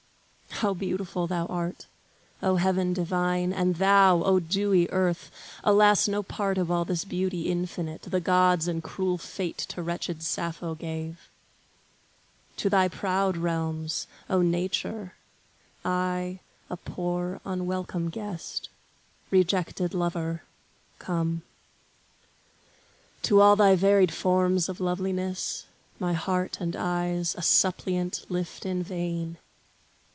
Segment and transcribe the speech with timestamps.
[0.55, 1.87] How beautiful thou art,
[2.43, 5.31] O heaven divine, And thou, O dewy earth!
[5.63, 10.21] Alas no part Of all this beauty infinite, the gods And cruel fate to wretched
[10.21, 11.29] Sappho gave!
[12.57, 15.15] To thy proud realms, O Nature,
[15.83, 18.69] I, a poor, Unwelcome guest,
[19.31, 20.43] rejected lover,
[20.99, 21.41] come;
[23.23, 25.65] To all thy varied forms of loveliness,
[25.97, 29.37] My heart and eyes, a suppliant, lift in vain.